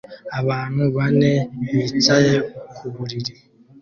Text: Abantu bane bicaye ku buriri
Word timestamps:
Abantu 0.39 0.81
bane 0.95 1.31
bicaye 1.69 2.33
ku 2.77 2.85
buriri 2.95 3.33